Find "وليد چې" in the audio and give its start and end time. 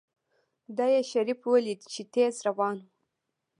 1.51-2.01